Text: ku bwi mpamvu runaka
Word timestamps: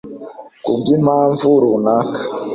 ku 0.63 0.71
bwi 0.79 0.95
mpamvu 1.03 1.47
runaka 1.61 2.19